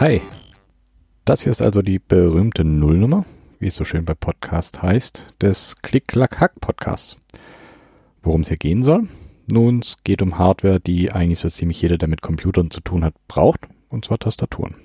Hi. 0.00 0.20
Das 1.24 1.42
hier 1.42 1.50
ist 1.50 1.60
also 1.60 1.82
die 1.82 1.98
berühmte 1.98 2.62
Nullnummer, 2.62 3.24
wie 3.58 3.66
es 3.66 3.74
so 3.74 3.84
schön 3.84 4.04
bei 4.04 4.14
Podcast 4.14 4.80
heißt, 4.80 5.34
des 5.42 5.82
Klick-Klack-Hack-Podcasts. 5.82 7.16
Worum 8.22 8.42
es 8.42 8.48
hier 8.48 8.58
gehen 8.58 8.84
soll? 8.84 9.08
Nun, 9.50 9.80
es 9.80 9.96
geht 10.04 10.22
um 10.22 10.38
Hardware, 10.38 10.78
die 10.78 11.10
eigentlich 11.10 11.40
so 11.40 11.50
ziemlich 11.50 11.82
jeder, 11.82 11.98
der 11.98 12.06
mit 12.06 12.22
Computern 12.22 12.70
zu 12.70 12.80
tun 12.80 13.02
hat, 13.02 13.14
braucht, 13.26 13.66
und 13.88 14.04
zwar 14.04 14.20
Tastaturen. 14.20 14.76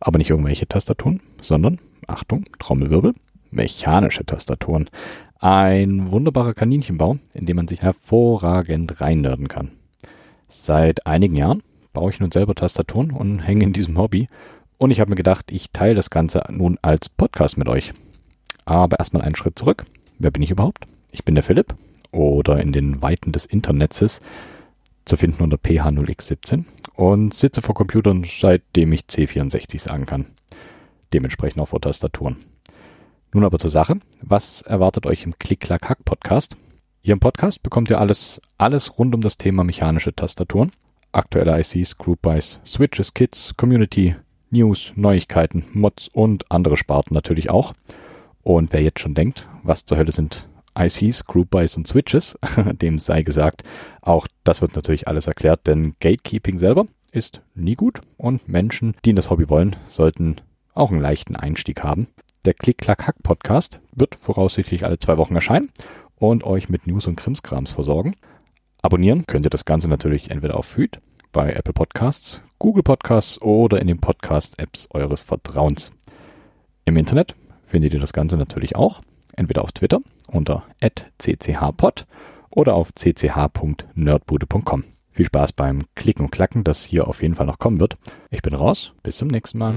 Aber 0.00 0.18
nicht 0.18 0.30
irgendwelche 0.30 0.66
Tastaturen, 0.66 1.20
sondern, 1.40 1.78
Achtung, 2.08 2.46
Trommelwirbel, 2.58 3.14
mechanische 3.52 4.26
Tastaturen. 4.26 4.90
Ein 5.38 6.10
wunderbarer 6.10 6.54
Kaninchenbau, 6.54 7.18
in 7.34 7.46
dem 7.46 7.54
man 7.54 7.68
sich 7.68 7.82
hervorragend 7.82 9.00
reinnörden 9.00 9.46
kann. 9.46 9.70
Seit 10.48 11.06
einigen 11.06 11.36
Jahren 11.36 11.62
baue 11.92 12.10
ich 12.10 12.20
nun 12.20 12.30
selber 12.30 12.54
Tastaturen 12.54 13.10
und 13.10 13.40
hänge 13.40 13.64
in 13.64 13.72
diesem 13.72 13.98
Hobby. 13.98 14.28
Und 14.76 14.90
ich 14.90 15.00
habe 15.00 15.10
mir 15.10 15.16
gedacht, 15.16 15.50
ich 15.50 15.70
teile 15.72 15.94
das 15.94 16.10
Ganze 16.10 16.42
nun 16.50 16.78
als 16.82 17.08
Podcast 17.08 17.58
mit 17.58 17.68
euch. 17.68 17.92
Aber 18.64 18.98
erstmal 18.98 19.22
einen 19.22 19.34
Schritt 19.34 19.58
zurück. 19.58 19.86
Wer 20.18 20.30
bin 20.30 20.42
ich 20.42 20.50
überhaupt? 20.50 20.86
Ich 21.10 21.24
bin 21.24 21.34
der 21.34 21.44
Philipp 21.44 21.74
oder 22.12 22.60
in 22.60 22.72
den 22.72 23.02
Weiten 23.02 23.32
des 23.32 23.46
Internets 23.46 24.20
zu 25.04 25.16
finden 25.16 25.42
unter 25.42 25.56
PH0x17 25.56 26.64
und 26.94 27.34
sitze 27.34 27.62
vor 27.62 27.74
Computern, 27.74 28.24
seitdem 28.24 28.92
ich 28.92 29.02
C64 29.02 29.80
sagen 29.80 30.06
kann. 30.06 30.26
Dementsprechend 31.12 31.60
auch 31.62 31.68
vor 31.68 31.80
Tastaturen. 31.80 32.36
Nun 33.32 33.44
aber 33.44 33.58
zur 33.58 33.70
Sache. 33.70 33.98
Was 34.20 34.62
erwartet 34.62 35.06
euch 35.06 35.24
im 35.24 35.38
Klick-Klack-Hack-Podcast? 35.38 36.56
Hier 37.00 37.14
im 37.14 37.20
Podcast 37.20 37.62
bekommt 37.62 37.90
ihr 37.90 38.00
alles, 38.00 38.40
alles 38.58 38.98
rund 38.98 39.14
um 39.14 39.20
das 39.20 39.38
Thema 39.38 39.64
mechanische 39.64 40.14
Tastaturen 40.14 40.72
aktuelle 41.12 41.58
ICs, 41.58 41.98
Group 41.98 42.22
Buys, 42.22 42.60
Switches, 42.64 43.14
Kits, 43.14 43.54
Community, 43.56 44.16
News, 44.50 44.92
Neuigkeiten, 44.96 45.64
Mods 45.72 46.08
und 46.08 46.50
andere 46.50 46.76
Sparten 46.76 47.14
natürlich 47.14 47.50
auch. 47.50 47.74
Und 48.42 48.72
wer 48.72 48.82
jetzt 48.82 49.00
schon 49.00 49.14
denkt, 49.14 49.48
was 49.62 49.84
zur 49.84 49.98
Hölle 49.98 50.12
sind 50.12 50.48
ICs, 50.78 51.26
Group 51.26 51.50
Buys 51.50 51.76
und 51.76 51.88
Switches, 51.88 52.38
dem 52.72 52.98
sei 52.98 53.22
gesagt, 53.22 53.64
auch 54.00 54.26
das 54.44 54.60
wird 54.60 54.76
natürlich 54.76 55.08
alles 55.08 55.26
erklärt, 55.26 55.66
denn 55.66 55.94
Gatekeeping 56.00 56.58
selber 56.58 56.86
ist 57.10 57.42
nie 57.54 57.74
gut 57.74 58.00
und 58.16 58.48
Menschen, 58.48 58.94
die 59.04 59.10
in 59.10 59.16
das 59.16 59.30
Hobby 59.30 59.48
wollen, 59.48 59.76
sollten 59.86 60.36
auch 60.74 60.90
einen 60.90 61.00
leichten 61.00 61.36
Einstieg 61.36 61.82
haben. 61.82 62.06
Der 62.44 62.54
Klick-Klack-Hack-Podcast 62.54 63.80
wird 63.92 64.14
voraussichtlich 64.14 64.84
alle 64.84 64.98
zwei 64.98 65.16
Wochen 65.16 65.34
erscheinen 65.34 65.70
und 66.16 66.44
euch 66.44 66.68
mit 66.68 66.86
News 66.86 67.06
und 67.06 67.16
Krimskrams 67.16 67.72
versorgen. 67.72 68.14
Abonnieren 68.82 69.26
könnt 69.26 69.46
ihr 69.46 69.50
das 69.50 69.64
Ganze 69.64 69.88
natürlich 69.88 70.30
entweder 70.30 70.56
auf 70.56 70.66
Feed, 70.66 71.00
bei 71.32 71.52
Apple 71.52 71.72
Podcasts, 71.72 72.42
Google 72.58 72.82
Podcasts 72.82 73.40
oder 73.42 73.80
in 73.80 73.86
den 73.86 74.00
Podcast-Apps 74.00 74.88
eures 74.92 75.22
Vertrauens. 75.24 75.92
Im 76.84 76.96
Internet 76.96 77.34
findet 77.62 77.94
ihr 77.94 78.00
das 78.00 78.12
Ganze 78.12 78.36
natürlich 78.36 78.76
auch, 78.76 79.00
entweder 79.36 79.62
auf 79.62 79.72
Twitter 79.72 80.00
unter 80.26 80.64
@cchpod 80.80 82.06
oder 82.50 82.74
auf 82.74 82.92
cch.nerdbude.com. 82.94 84.84
Viel 85.10 85.26
Spaß 85.26 85.52
beim 85.52 85.82
Klicken 85.96 86.26
und 86.26 86.30
Klacken, 86.30 86.62
das 86.62 86.84
hier 86.84 87.08
auf 87.08 87.22
jeden 87.22 87.34
Fall 87.34 87.46
noch 87.46 87.58
kommen 87.58 87.80
wird. 87.80 87.96
Ich 88.30 88.42
bin 88.42 88.54
raus, 88.54 88.92
bis 89.02 89.16
zum 89.16 89.28
nächsten 89.28 89.58
Mal. 89.58 89.74